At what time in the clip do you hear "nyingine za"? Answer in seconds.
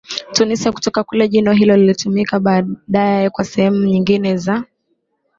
3.85-4.63